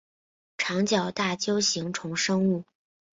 [0.57, 2.63] 长角大锹形虫生物。